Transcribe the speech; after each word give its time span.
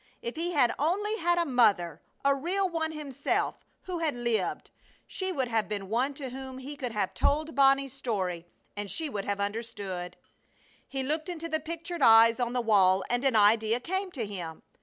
If 0.23 0.35
he 0.35 0.53
had 0.53 0.73
only 0.79 1.17
had 1.17 1.37
a 1.37 1.45
mother, 1.45 2.01
a 2.25 2.33
real 2.33 2.67
one, 2.67 2.91
himself, 2.91 3.59
who 3.83 3.99
had 3.99 4.15
lived, 4.15 4.71
she 5.05 5.31
would 5.31 5.47
have 5.49 5.69
been 5.69 5.89
one 5.89 6.15
to 6.15 6.31
whom 6.31 6.57
he 6.57 6.75
could 6.75 6.91
have 6.91 7.13
told 7.13 7.53
Bonnie's 7.53 7.93
story, 7.93 8.47
and 8.75 8.89
she 8.89 9.09
would 9.11 9.25
have 9.25 9.39
understood! 9.39 10.17
He 10.87 11.03
looked 11.03 11.29
into 11.29 11.47
the 11.47 11.59
pictured 11.59 12.01
eyes 12.01 12.39
on 12.39 12.53
the 12.53 12.61
wall 12.61 13.03
and 13.11 13.23
an 13.23 13.35
idea 13.35 13.79
came 13.79 14.09
to 14.13 14.25
him. 14.25 14.63